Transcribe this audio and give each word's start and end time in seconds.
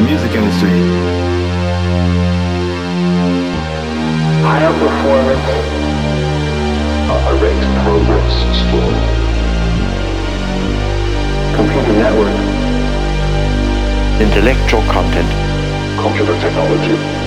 the 0.00 0.06
music 0.06 0.32
industry. 0.32 0.70
Higher 4.46 4.72
performance. 4.80 5.48
Uh, 7.10 7.36
erect 7.36 7.62
progress 7.84 8.34
score. 8.60 8.96
Computer 11.56 11.94
network. 12.00 12.36
Intellectual 14.20 14.82
content. 14.82 15.30
Computer 16.00 16.38
technology. 16.40 17.19